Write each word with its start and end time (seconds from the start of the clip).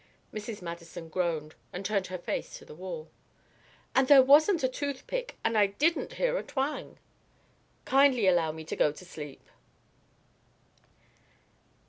Mrs. 0.33 0.63
Madison 0.63 1.09
groaned 1.09 1.53
and 1.71 1.85
turned 1.85 2.07
her 2.07 2.17
face 2.17 2.57
to 2.57 2.65
the 2.65 2.73
wall. 2.73 3.11
"And 3.93 4.07
there 4.07 4.23
wasn't 4.23 4.63
a 4.63 4.67
toothpick, 4.67 5.37
and 5.43 5.55
I 5.55 5.67
didn't 5.67 6.13
hear 6.13 6.39
a 6.39 6.43
twang." 6.43 6.97
"Kindly 7.85 8.25
allow 8.25 8.51
me 8.51 8.63
to 8.63 8.75
go 8.75 8.91
to 8.91 9.05
sleep." 9.05 9.47